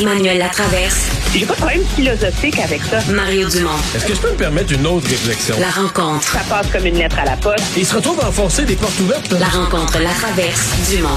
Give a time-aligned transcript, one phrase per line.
[0.00, 1.10] Emmanuel Latraverse.
[1.32, 3.00] J'ai pas de problème philosophique avec ça.
[3.12, 3.70] Mario Dumont.
[3.96, 5.56] Est-ce que je peux me permettre une autre réflexion?
[5.58, 6.22] La rencontre.
[6.22, 7.64] Ça passe comme une lettre à la poste.
[7.76, 9.32] Il se retrouve à enfoncer des portes ouvertes.
[9.32, 11.08] La rencontre Latraverse Dumont.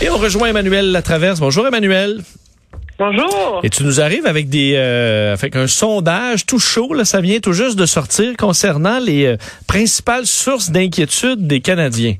[0.00, 1.40] Et on rejoint Emmanuel Latraverse.
[1.40, 2.22] Bonjour Emmanuel.
[2.98, 3.60] Bonjour.
[3.62, 7.40] Et tu nous arrives avec des euh, avec un sondage tout chaud, là, ça vient
[7.40, 9.36] tout juste de sortir concernant les euh,
[9.66, 12.14] principales sources d'inquiétude des Canadiens.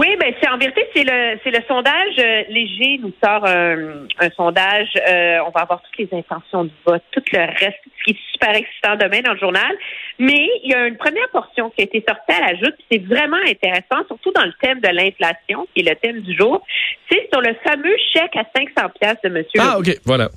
[0.00, 4.06] Oui, ben c'est en vérité c'est le c'est le sondage euh, léger nous sort un,
[4.18, 4.88] un sondage.
[4.96, 8.32] Euh, on va avoir toutes les intentions de vote, tout le reste, ce qui est
[8.32, 9.70] super excitant demain dans le journal.
[10.18, 12.76] Mais il y a une première portion qui a été sortie à la joute.
[12.90, 16.64] C'est vraiment intéressant, surtout dans le thème de l'inflation, qui est le thème du jour.
[17.10, 19.60] C'est sur le fameux chèque à 500 pièces de Monsieur.
[19.60, 20.30] Ah ok, voilà.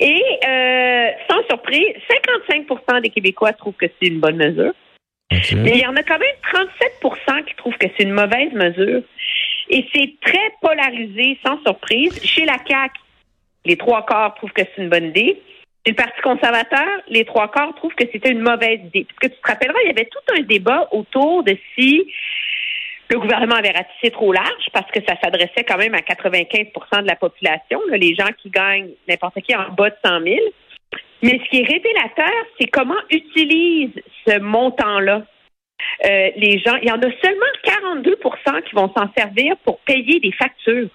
[0.00, 1.94] Et euh, sans surprise,
[2.50, 4.72] 55% des Québécois trouvent que c'est une bonne mesure.
[5.30, 6.68] Mais il y en a quand même
[7.28, 9.02] 37% qui trouvent que c'est une mauvaise mesure.
[9.68, 12.20] Et c'est très polarisé, sans surprise.
[12.24, 12.94] Chez la CAQ,
[13.64, 15.42] les trois quarts trouvent que c'est une bonne idée.
[15.84, 19.04] Chez le Parti conservateur, les trois quarts trouvent que c'était une mauvaise idée.
[19.04, 22.06] Parce que tu te rappelleras, il y avait tout un débat autour de si
[23.08, 27.06] le gouvernement avait ratissé trop large parce que ça s'adressait quand même à 95% de
[27.06, 30.36] la population, les gens qui gagnent n'importe qui en bas de 100 000.
[31.22, 35.22] Mais ce qui est révélateur, c'est comment utilisent ce montant-là.
[36.04, 40.20] Euh, les gens, il y en a seulement 42% qui vont s'en servir pour payer
[40.20, 40.88] des factures.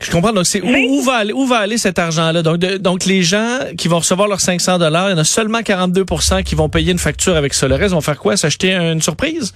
[0.00, 0.32] Je comprends.
[0.32, 2.42] Donc, c'est où, va aller, où va aller cet argent-là?
[2.42, 5.24] Donc, de- donc, les gens qui vont recevoir leurs 500 dollars, il y en a
[5.24, 7.66] seulement 42% qui vont payer une facture avec ça.
[7.66, 8.36] Le reste vont faire quoi?
[8.36, 9.54] S'acheter une surprise?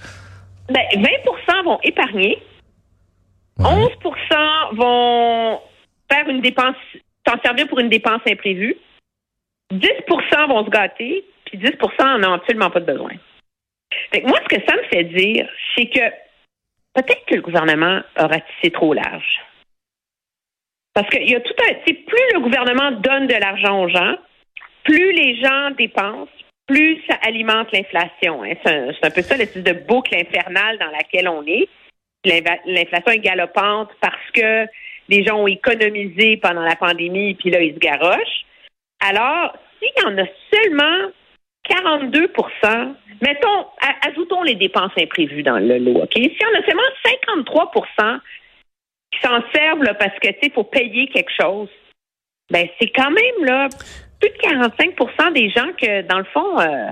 [0.69, 2.37] Ben, 20% vont épargner,
[3.59, 3.65] Ouais.
[3.69, 5.59] 11% vont
[6.11, 6.75] faire une dépense,
[7.27, 8.75] s'en servir pour une dépense imprévue,
[9.71, 13.11] 10% vont se gâter, puis 10% en ont absolument pas de besoin.
[14.11, 16.09] Fait que moi, ce que ça me fait dire, c'est que
[16.93, 19.41] peut-être que le gouvernement a ratissé trop large.
[20.93, 21.73] Parce qu'il y a tout un.
[21.73, 24.15] Plus le gouvernement donne de l'argent aux gens,
[24.83, 26.31] plus les gens dépensent,
[26.67, 28.43] plus ça alimente l'inflation.
[28.43, 28.53] hein.
[28.63, 31.67] C'est un, peu ça l'espèce de boucle infernale dans laquelle on est.
[32.25, 34.65] L'inflation est galopante parce que
[35.13, 38.45] les gens ont économisé pendant la pandémie, puis là, ils se garochent.
[38.99, 41.11] Alors, s'il y en a seulement
[41.69, 43.65] 42% mettons,
[44.07, 46.13] ajoutons les dépenses imprévues dans le lot, OK?
[46.13, 46.83] Si on a seulement
[47.97, 48.19] 53%
[49.11, 51.69] qui s'en servent là, parce que, tu sais, faut payer quelque chose,
[52.51, 53.69] ben c'est quand même, là,
[54.19, 56.89] plus de 45% des gens que, dans le fond, euh,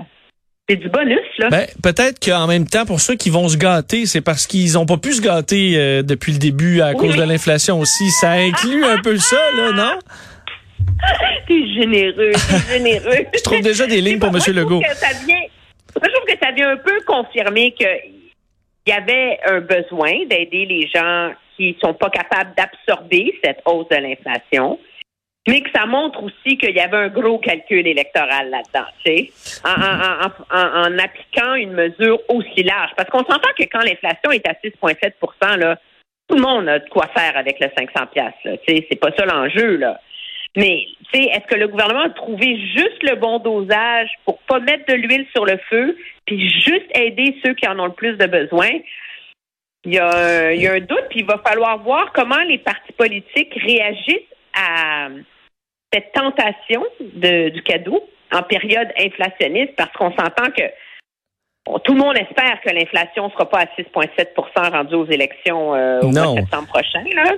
[0.72, 1.48] c'est du bonus, là.
[1.50, 4.86] Ben, peut-être qu'en même temps, pour ceux qui vont se gâter, c'est parce qu'ils n'ont
[4.86, 6.96] pas pu se gâter euh, depuis le début à Oui.
[6.96, 8.10] cause de l'inflation aussi.
[8.10, 9.98] Ça inclut un peu ça, là, non?
[11.48, 13.26] T'es généreux, t'es généreux.
[13.34, 14.38] Je trouve déjà des lignes pour M.
[14.54, 14.80] Legault.
[14.80, 17.88] que ça vient, moi, je trouve que ça vient un peu confirmer qu'il
[18.86, 23.96] y avait un besoin d'aider les gens qui sont pas capables d'absorber cette hausse de
[23.96, 24.78] l'inflation,
[25.48, 29.32] mais que ça montre aussi qu'il y avait un gros calcul électoral là-dedans, tu sais,
[29.64, 32.90] en, appliquant une mesure aussi large.
[32.96, 35.78] Parce qu'on s'entend que quand l'inflation est à 6,7% là,
[36.28, 38.32] tout le monde a de quoi faire avec le 500 pièces.
[38.44, 40.00] Tu sais, c'est pas ça l'enjeu là.
[40.54, 44.60] Mais, tu sais, est-ce que le gouvernement a trouvé juste le bon dosage pour pas
[44.60, 48.16] mettre de l'huile sur le feu, puis juste aider ceux qui en ont le plus
[48.16, 48.68] de besoin?
[49.84, 52.58] Il y a, il y a un doute, puis il va falloir voir comment les
[52.58, 55.08] partis politiques réagissent à
[55.92, 60.62] cette tentation de- du cadeau en période inflationniste, parce qu'on s'entend que
[61.66, 65.74] bon, tout le monde espère que l'inflation ne sera pas à 6,7% rendue aux élections
[65.74, 67.04] euh, au mois de septembre prochain.
[67.14, 67.32] Là.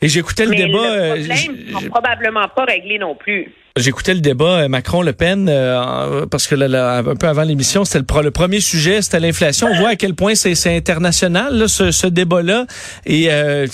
[0.00, 0.78] Et j'écoutais le Mais débat.
[0.78, 3.52] le euh, problème sera probablement pas réglé non plus.
[3.78, 7.84] J'écoutais le débat euh, Macron-Le Pen euh, parce que là, là, un peu avant l'émission,
[7.84, 9.68] c'était le, premier sujet, c'était l'inflation.
[9.70, 12.66] On voit à quel point c'est international là, ce, ce débat-là.
[13.06, 13.66] Et euh,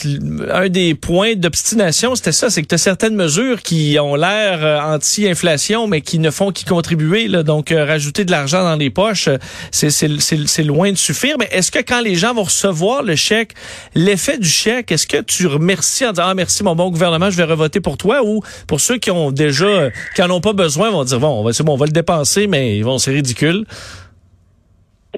[0.51, 4.65] un des points d'obstination, c'était ça, c'est que tu as certaines mesures qui ont l'air
[4.65, 7.29] euh, anti-inflation, mais qui ne font qu'y contribuer.
[7.29, 9.29] Là, donc euh, rajouter de l'argent dans les poches,
[9.71, 11.37] c'est loin de suffire.
[11.39, 13.55] Mais est-ce que quand les gens vont recevoir le chèque,
[13.95, 17.37] l'effet du chèque, est-ce que tu remercies en disant ah merci mon bon gouvernement, je
[17.37, 20.91] vais revoter pour toi, ou pour ceux qui ont déjà qui en ont pas besoin,
[20.91, 23.65] vont dire bon, on va c'est bon, on va le dépenser, mais bon, c'est ridicule.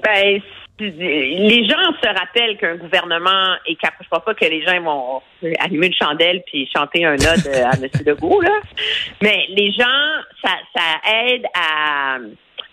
[0.03, 0.41] Ben,
[0.79, 4.03] les gens se rappellent qu'un gouvernement est capable.
[4.03, 5.21] Je pense pas que les gens vont
[5.59, 7.89] allumer une chandelle puis chanter un ode à M.
[8.05, 8.59] Legault, là.
[9.21, 9.85] Mais les gens,
[10.43, 12.17] ça, ça aide à,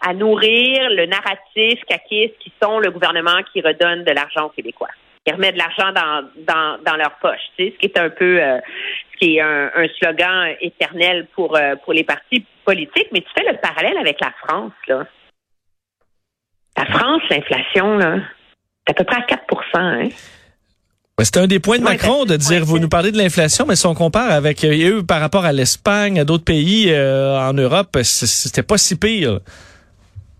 [0.06, 4.90] à nourrir le narratif caquiste qui sont le gouvernement qui redonne de l'argent aux Québécois.
[5.24, 8.10] Qui remet de l'argent dans, dans, dans leur poche, tu sais, ce qui est un
[8.10, 8.58] peu, euh,
[9.12, 13.08] ce qui est un, un slogan éternel pour, euh, pour les partis politiques.
[13.12, 15.06] Mais tu fais le parallèle avec la France, là.
[16.76, 18.18] La France, l'inflation, là,
[18.86, 20.08] c'est à peu près à 4% hein?
[21.22, 23.86] C'est un des points de Macron de dire, vous nous parlez de l'inflation, mais si
[23.86, 28.64] on compare avec eux par rapport à l'Espagne, à d'autres pays euh, en Europe, c'était
[28.64, 29.38] pas si pire.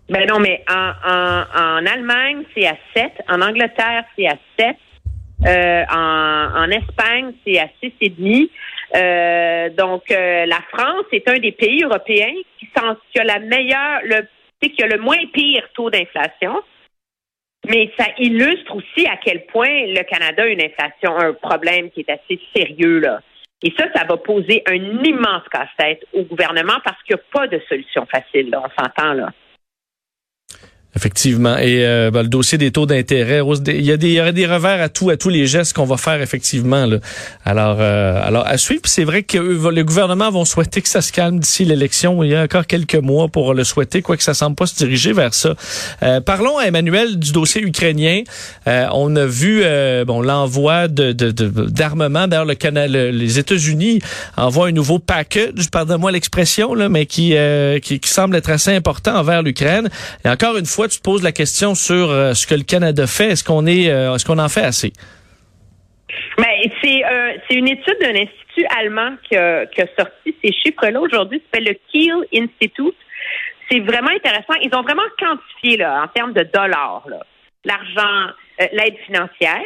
[0.07, 3.11] Ben non, mais en, en, Allemagne, c'est à 7.
[3.27, 4.75] En Angleterre, c'est à 7.
[5.47, 8.49] Euh, en, en Espagne, c'est à 6,5.
[8.95, 14.01] Euh, donc, euh, la France est un des pays européens qui, qui a la meilleure,
[14.03, 14.27] le,
[14.61, 16.61] qui a le moins pire taux d'inflation.
[17.67, 22.01] Mais ça illustre aussi à quel point le Canada a une inflation, un problème qui
[22.01, 23.21] est assez sérieux là.
[23.63, 27.47] Et ça, ça va poser un immense casse-tête au gouvernement parce qu'il n'y a pas
[27.47, 28.51] de solution facile.
[28.51, 29.31] Là, on s'entend là.
[30.95, 31.57] Effectivement.
[31.57, 34.31] Et euh, ben, le dossier des taux d'intérêt, il y a des, il y aurait
[34.31, 36.85] des revers à tout, à tous les gestes qu'on va faire effectivement.
[36.85, 36.99] Là.
[37.43, 38.83] Alors, euh, alors à suivre.
[38.85, 42.23] C'est vrai que le gouvernement vont souhaiter que ça se calme d'ici l'élection.
[42.23, 45.11] Il y a encore quelques mois pour le souhaiter, quoique ça semble pas se diriger
[45.11, 45.55] vers ça.
[46.01, 48.21] Euh, parlons à Emmanuel du dossier ukrainien.
[48.65, 49.63] on a vu
[50.07, 52.23] bon l'envoi de, d'armement.
[52.23, 53.99] De, D'ailleurs, le Canada, les États-Unis
[54.37, 57.35] envoient un nouveau package, pardonne-moi l'expression, là, mais qui,
[57.81, 59.89] qui, qui semble être assez important envers l'Ukraine.
[60.23, 63.31] Et encore une fois tu poses la question sur euh, ce que le Canada fait.
[63.31, 64.93] Est-ce qu'on est, euh, est-ce qu'on en fait assez?
[66.37, 70.51] Mais c'est euh, c'est une étude d'un institut allemand qui a, qui a sorti ces
[70.51, 71.39] chiffres-là aujourd'hui.
[71.39, 72.95] Ça s'appelle le Kiel Institute.
[73.69, 74.53] C'est vraiment intéressant.
[74.61, 77.07] Ils ont vraiment quantifié là, en termes de dollars
[77.65, 79.63] l'argent, l'aide financière,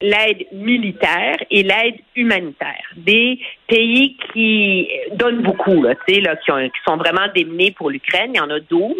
[0.00, 2.84] l'aide militaire et l'aide humanitaire.
[2.96, 3.38] Des
[3.68, 8.30] pays qui donnent beaucoup, là, là, qui, ont, qui sont vraiment démenés pour l'Ukraine.
[8.34, 8.94] Il y en a 12.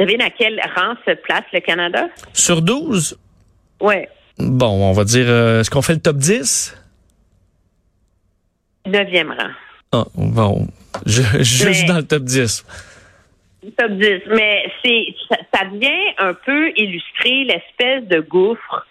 [0.00, 2.08] Savez à quel rang se place le Canada?
[2.32, 3.18] Sur 12?
[3.82, 3.96] Oui.
[4.38, 6.74] Bon, on va dire, euh, est-ce qu'on fait le top 10?
[8.86, 9.50] Neuvième rang.
[9.92, 10.68] Ah, bon,
[11.04, 12.64] je, juste dans le top 10.
[13.76, 14.22] Top 10.
[14.28, 18.86] Mais c'est ça, vient un peu illustrer l'espèce de gouffre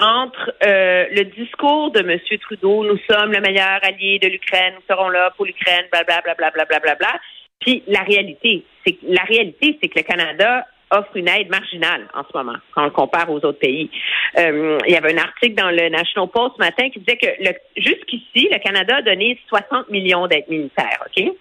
[0.00, 2.18] entre euh, le discours de M.
[2.40, 6.80] Trudeau, nous sommes le meilleur allié de l'Ukraine, nous serons là pour l'Ukraine, blablabla, blablabla,
[6.80, 7.20] bla, bla,
[7.62, 12.22] puis la réalité, c'est la réalité, c'est que le Canada offre une aide marginale en
[12.22, 13.90] ce moment quand on le compare aux autres pays.
[14.38, 17.80] Euh, il y avait un article dans le National Post ce matin qui disait que
[17.80, 21.02] jusqu'ici, le Canada a donné 60 millions d'aides militaires.
[21.06, 21.32] Ok,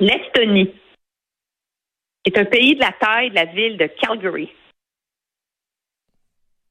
[0.00, 0.74] l'Estonie
[2.24, 4.50] est un pays de la taille de la ville de Calgary.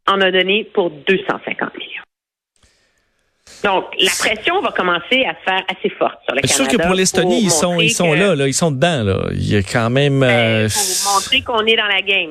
[0.08, 2.04] En a donné pour 250 millions.
[3.64, 6.48] Donc, la pression va commencer à se faire assez forte sur le Canada.
[6.48, 9.04] C'est sûr que pour l'Estonie, ils sont, ils sont là, là, ils sont dedans.
[9.04, 9.30] Là.
[9.32, 10.20] Il y a quand même...
[10.20, 10.68] Ben, euh...
[10.70, 12.30] Pour montrer qu'on est dans la game.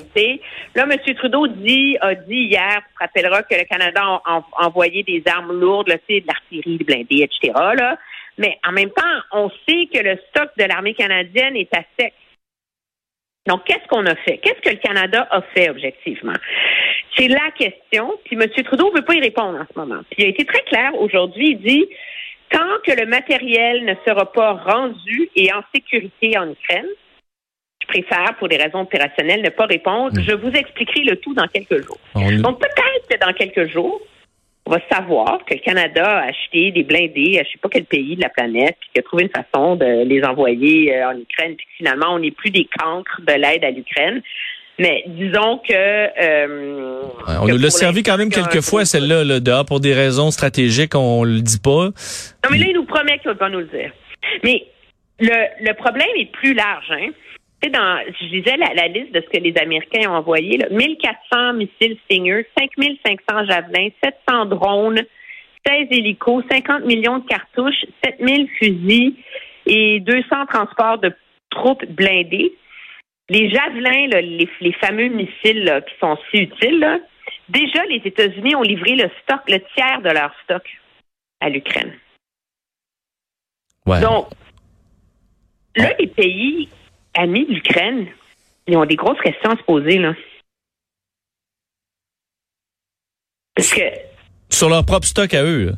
[0.75, 1.15] Là, M.
[1.17, 5.59] Trudeau dit, a dit hier, tu te rappelleras que le Canada a, envoyé des armes
[5.59, 7.53] lourdes, là, de l'artillerie, des blindés, etc.
[7.77, 7.99] Là.
[8.39, 9.03] Mais en même temps,
[9.33, 12.15] on sait que le stock de l'armée canadienne est à sec.
[13.47, 14.39] Donc, qu'est-ce qu'on a fait?
[14.39, 16.35] Qu'est-ce que le Canada a fait objectivement?
[17.17, 18.13] C'est la question.
[18.25, 18.49] Puis M.
[18.65, 20.03] Trudeau ne veut pas y répondre en ce moment.
[20.11, 21.51] Puis il a été très clair aujourd'hui.
[21.51, 21.87] Il dit
[22.51, 26.87] tant que le matériel ne sera pas rendu et en sécurité en Ukraine,
[27.83, 30.19] je préfère, pour des raisons opérationnelles, ne pas répondre.
[30.19, 30.23] Mm.
[30.23, 31.99] Je vous expliquerai le tout dans quelques jours.
[32.15, 34.01] Donc peut-être que dans quelques jours,
[34.67, 37.85] on va savoir que le Canada a acheté des blindés à je sais pas quel
[37.85, 41.21] pays de la planète, puis qu'il a trouvé une façon de les envoyer euh, en
[41.21, 44.23] Ukraine, puis que finalement, on n'est plus des cancres de l'aide à l'Ukraine.
[44.79, 45.73] Mais disons que...
[45.73, 47.03] Euh,
[47.41, 50.95] on nous l'a servi quand même quelques fois, celle-là, là, dehors, pour des raisons stratégiques,
[50.95, 51.87] on le dit pas.
[51.87, 53.91] Non, mais là, il nous promet qu'il va pas nous le dire.
[54.45, 54.65] Mais
[55.19, 56.91] le, le problème est plus large.
[56.91, 57.11] Hein?
[57.73, 61.97] Dans, je disais la, liste de ce que les Américains ont envoyé, là, 1400 missiles
[62.05, 65.03] Stinger, 5500 javelins, 700 drones,
[65.67, 69.15] 16 hélicos, 50 millions de cartouches, 7000 fusils
[69.67, 71.13] et 200 transports de
[71.51, 72.53] troupes blindées.
[73.29, 77.03] Les javelins, les, fameux missiles qui sont si utiles,
[77.49, 80.63] déjà les États-Unis ont livré le stock, le tiers de leur stock
[81.41, 81.93] à l'Ukraine.
[83.87, 84.29] Donc,
[85.77, 86.69] là, les pays
[87.15, 88.07] amis de l'Ukraine,
[88.67, 90.15] ils ont des grosses questions à se poser, là.
[93.55, 93.83] Parce que.
[94.51, 95.73] Sur leur propre stock à eux,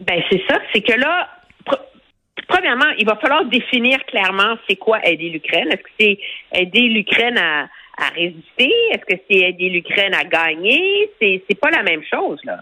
[0.00, 0.58] Ben, c'est ça.
[0.72, 1.28] C'est que là,
[2.52, 5.68] premièrement, il va falloir définir clairement c'est quoi aider l'Ukraine.
[5.68, 6.18] Est-ce que c'est
[6.52, 7.68] aider l'Ukraine à,
[8.14, 8.72] résister?
[8.90, 11.10] Est-ce que c'est aider l'Ukraine à gagner?
[11.20, 12.60] C'est, c'est pas la même chose, là.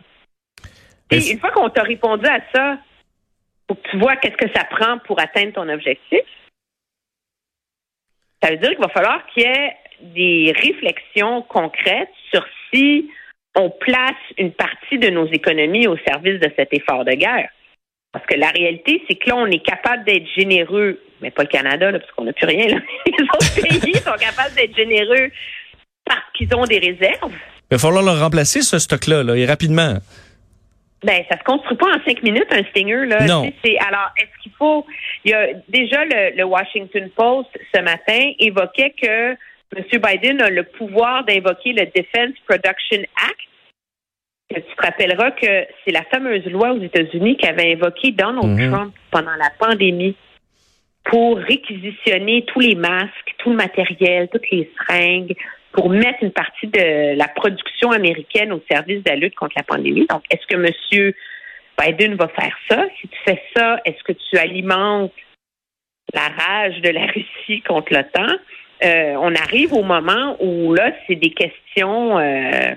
[1.10, 2.78] Et une fois qu'on t'a répondu à ça,
[3.68, 6.22] faut que tu vois qu'est-ce que ça prend pour atteindre ton objectif.
[8.42, 13.10] Ça veut dire qu'il va falloir qu'il y ait des réflexions concrètes sur si
[13.56, 17.50] on place une partie de nos économies au service de cet effort de guerre.
[18.12, 21.48] Parce que la réalité, c'est que là, on est capable d'être généreux, mais pas le
[21.48, 22.66] Canada, parce qu'on n'a plus rien.
[22.66, 22.80] Là.
[23.06, 25.30] Les autres pays sont capables d'être généreux
[26.04, 27.32] parce qu'ils ont des réserves.
[27.70, 29.98] Il va falloir le remplacer, ce stock-là, là, et rapidement.
[31.04, 33.24] Ben, ça se construit pas en cinq minutes, un Stinger, là.
[33.26, 33.50] Non.
[33.64, 34.84] C'est, alors, est-ce qu'il faut.
[35.24, 39.36] Il y a déjà le, le Washington Post ce matin évoquait que
[39.76, 39.84] M.
[39.92, 43.49] Biden a le pouvoir d'invoquer le Defense Production Act.
[44.52, 48.72] Tu te rappelleras que c'est la fameuse loi aux États-Unis qu'avait invoqué Donald Mhm.
[48.72, 50.16] Trump pendant la pandémie
[51.04, 55.36] pour réquisitionner tous les masques, tout le matériel, toutes les seringues,
[55.72, 59.62] pour mettre une partie de la production américaine au service de la lutte contre la
[59.62, 60.06] pandémie.
[60.08, 61.12] Donc, est-ce que M.
[61.78, 62.84] Biden va faire ça?
[63.00, 65.12] Si tu fais ça, est-ce que tu alimentes
[66.12, 68.34] la rage de la Russie contre l'OTAN?
[68.82, 72.74] Euh, on arrive au moment où là, c'est des questions euh,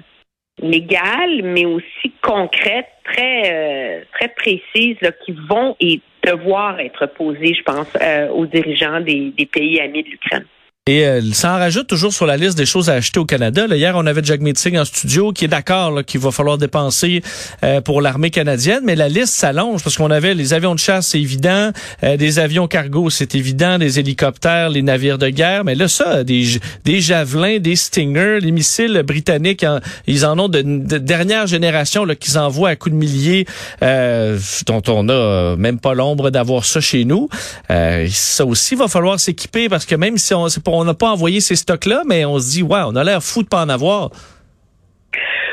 [0.62, 7.64] légales, mais aussi concrètes, très euh, très précises, qui vont et devoir être posées, je
[7.64, 10.46] pense, euh, aux dirigeants des pays amis de l'Ukraine.
[10.86, 13.68] Et euh, ça en rajoute toujours sur la liste des choses à acheter au Canada.
[13.68, 17.24] Là, hier, on avait Jack Meeting en studio qui est d'accord qu'il va falloir dépenser
[17.63, 21.08] euh, pour l'armée canadienne, mais la liste s'allonge parce qu'on avait les avions de chasse,
[21.08, 21.72] c'est évident,
[22.04, 26.25] euh, des avions cargo, c'est évident, des hélicoptères, les navires de guerre, mais là, ça,
[26.25, 29.66] des, des javelins, des Stinger, les missiles britanniques,
[30.06, 33.46] ils en ont de, de dernière génération qu'ils envoient à coups de milliers,
[33.84, 37.30] euh, dont on a euh, même pas l'ombre d'avoir ça chez nous.
[37.72, 41.12] Euh, ça aussi, va falloir s'équiper parce que même si on pas- on n'a pas
[41.12, 43.70] envoyé ces stocks-là, mais on se dit, ouais, on a l'air fou de pas en
[43.70, 44.10] avoir.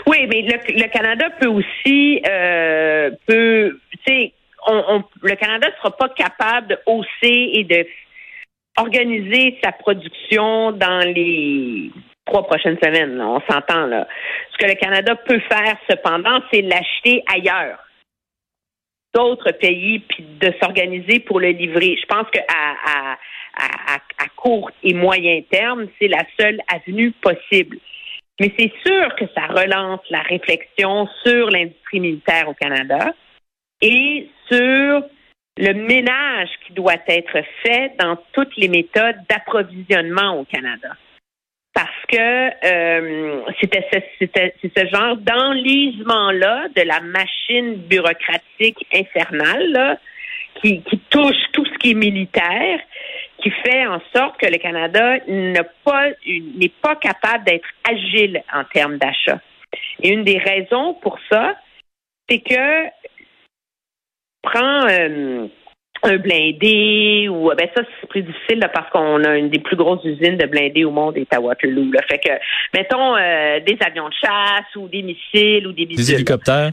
[0.07, 4.33] Oui, mais le, Canada peut aussi, euh, peut, tu sais,
[4.67, 7.87] le Canada sera pas capable de hausser et de
[8.79, 11.91] organiser sa production dans les
[12.25, 13.21] trois prochaines semaines.
[13.21, 14.07] on s'entend là.
[14.53, 17.79] Ce que le Canada peut faire, cependant, c'est l'acheter ailleurs
[19.15, 21.97] d'autres pays puis de s'organiser pour le livrer.
[22.01, 23.17] Je pense qu'à à, à,
[23.61, 27.79] à, court et moyen terme, c'est la seule avenue possible.
[28.41, 33.13] Mais c'est sûr que ça relance la réflexion sur l'industrie militaire au Canada
[33.83, 35.03] et sur
[35.59, 40.97] le ménage qui doit être fait dans toutes les méthodes d'approvisionnement au Canada.
[41.75, 42.17] Parce que
[42.67, 49.99] euh, c'était ce, genre d'enlisement-là de la machine bureaucratique infernale
[50.63, 52.81] qui touche tout ce qui est militaire,
[53.43, 55.19] qui fait en sorte que le Canada
[55.85, 59.41] pas n'est pas capable d'être agile en termes d'achat.
[60.03, 61.57] Et une des raisons pour ça,
[62.29, 62.89] c'est que
[64.43, 65.47] prends euh,
[66.03, 69.77] un blindé ou ben ça c'est plus difficile là, parce qu'on a une des plus
[69.77, 71.93] grosses usines de blindés au monde est à Waterloo.
[71.93, 72.01] Là.
[72.09, 72.33] Fait que
[72.75, 76.71] mettons euh, des avions de chasse ou des missiles ou des Des missiles hélicoptères.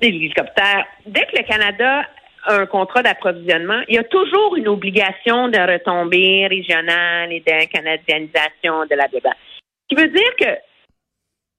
[0.00, 0.84] des hélicoptères.
[1.06, 2.02] Dès que le Canada
[2.46, 8.86] un contrat d'approvisionnement, il y a toujours une obligation de retombée régionale et de canadianisation
[8.86, 9.34] de la débat.
[9.90, 10.58] Ce qui veut dire que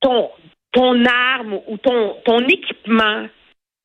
[0.01, 0.29] ton,
[0.71, 3.27] ton arme ou ton, ton équipement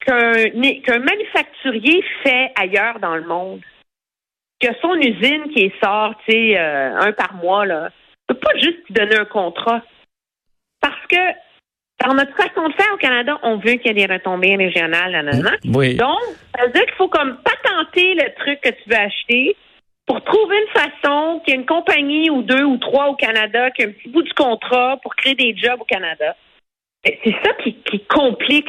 [0.04, 3.60] qu'un manufacturier fait ailleurs dans le monde,
[4.60, 7.90] que son usine qui sort, tu euh, un par mois, là,
[8.26, 9.82] peut pas juste te donner un contrat.
[10.80, 11.16] Parce que
[12.08, 15.52] notre façon de faire au Canada, on veut qu'il y ait des retombées régionales, nanana.
[15.64, 15.96] Oui.
[15.96, 16.18] Donc,
[16.56, 19.56] ça veut dire qu'il faut comme patenter le truc que tu veux acheter
[20.06, 23.70] pour trouver une façon qu'il y ait une compagnie ou deux ou trois au Canada
[23.70, 26.34] qui a un petit bout du contrat pour créer des jobs au Canada.
[27.04, 28.68] C'est ça qui, qui complique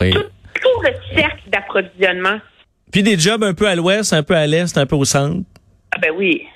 [0.00, 0.10] oui.
[0.10, 2.38] tout, tout le cercle d'approvisionnement.
[2.92, 5.44] Puis des jobs un peu à l'ouest, un peu à l'est, un peu au centre.
[5.94, 6.46] Ah ben oui.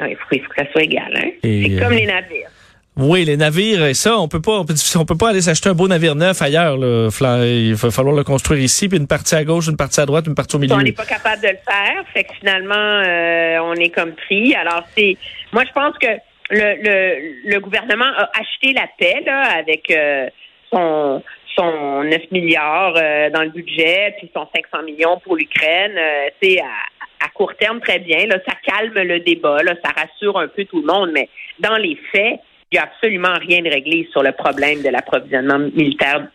[0.00, 1.12] Il faut, il faut que ça soit égal.
[1.16, 1.30] Hein?
[1.42, 2.50] C'est euh, comme les navires.
[2.98, 4.64] Oui, les navires, et ça, on peut pas, on
[5.04, 6.76] peut, pas aller s'acheter un beau navire neuf ailleurs.
[6.76, 7.08] Là.
[7.44, 10.26] Il va falloir le construire ici, puis une partie à gauche, une partie à droite,
[10.26, 10.74] une partie au milieu.
[10.74, 14.52] On n'est pas capable de le faire, fait que finalement, euh, on est comme pris.
[14.56, 15.16] Alors, c'est,
[15.52, 16.08] moi, je pense que
[16.50, 20.28] le, le, gouvernement a acheté la paix là, avec euh,
[20.72, 21.22] son,
[21.54, 25.94] son 9 milliards euh, dans le budget, puis son 500 millions pour l'Ukraine.
[26.42, 28.26] C'est à, à court terme très bien.
[28.26, 31.28] Là, ça calme le débat, là, ça rassure un peu tout le monde, mais
[31.60, 35.58] dans les faits, il n'y a absolument rien de réglé sur le problème de l'approvisionnement
[35.58, 36.28] militaire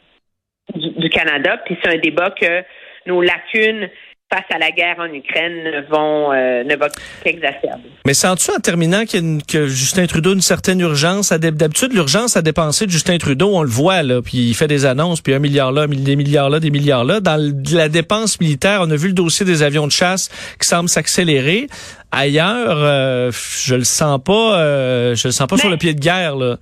[0.74, 1.58] du, Canada.
[1.66, 2.64] Puis c'est un débat que
[3.06, 3.90] nos lacunes
[4.34, 6.88] face à la guerre en Ukraine ne vont euh, ne va
[7.24, 7.90] qu'exacerber.
[8.06, 11.32] Mais sens-tu en terminant qu'il y a une- que Justin Trudeau a une certaine urgence?
[11.32, 14.86] D'habitude, l'urgence à dépenser de Justin Trudeau, on le voit, là, puis il fait des
[14.86, 17.20] annonces, puis un milliard là, des milliards là, des milliards là.
[17.20, 17.38] Dans
[17.72, 21.68] la dépense militaire, on a vu le dossier des avions de chasse qui semble s'accélérer.
[22.12, 23.32] Ailleurs, euh,
[23.66, 26.36] je le sens pas, euh, je le sens pas Mais- sur le pied de guerre,
[26.36, 26.58] là.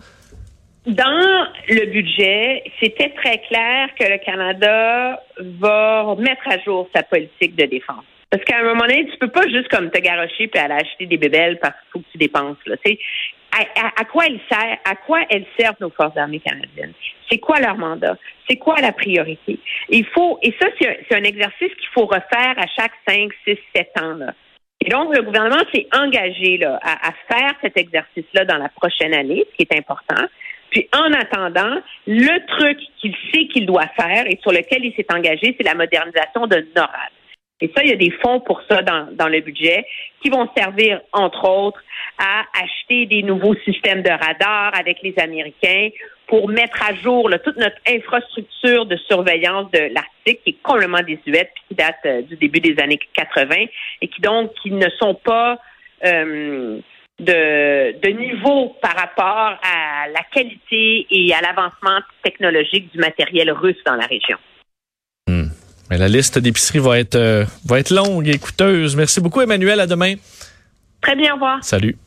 [0.88, 7.55] Dans le budget, c'était très clair que le Canada va mettre à jour sa politique
[7.55, 8.03] de défense.
[8.31, 11.05] Parce qu'à un moment donné, tu peux pas juste comme te garocher puis aller acheter
[11.05, 12.57] des bébelles parce qu'il faut que tu dépenses.
[12.65, 12.77] Là.
[12.83, 13.00] Tu sais,
[13.51, 16.93] à, quoi elles servent, à quoi elles servent nos forces armées canadiennes?
[17.29, 18.17] C'est quoi leur mandat?
[18.50, 19.59] C'est quoi la priorité?
[19.89, 23.89] Il faut, et ça, c'est un, exercice qu'il faut refaire à chaque 5, 6, 7
[24.01, 24.13] ans.
[24.13, 24.33] Là.
[24.83, 29.13] Et donc, le gouvernement s'est engagé là, à, à faire cet exercice-là dans la prochaine
[29.13, 30.25] année, ce qui est important.
[30.71, 35.13] Puis, en attendant, le truc qu'il sait qu'il doit faire et sur lequel il s'est
[35.13, 37.11] engagé, c'est la modernisation de NORAD.
[37.61, 39.85] Et ça, il y a des fonds pour ça dans, le budget
[40.21, 41.79] qui vont servir, entre autres,
[42.17, 45.89] à acheter des nouveaux systèmes de radar avec les Américains
[46.25, 51.51] pour mettre à jour toute notre infrastructure de surveillance de l'Arctique qui est complètement désuète
[51.53, 53.65] puis qui date euh, du début des années 80
[54.01, 55.59] et qui donc qui ne sont pas
[56.05, 56.79] euh,
[57.21, 63.77] de, de niveau par rapport à la qualité et à l'avancement technologique du matériel russe
[63.85, 64.37] dans la région.
[65.91, 68.95] Mais la liste d'épicerie va être, euh, va être longue et coûteuse.
[68.95, 69.77] Merci beaucoup, Emmanuel.
[69.77, 70.15] À demain.
[71.01, 71.61] Très bien, au revoir.
[71.61, 71.97] Salut.